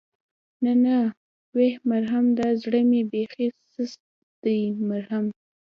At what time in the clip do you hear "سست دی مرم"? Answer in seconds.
3.73-5.25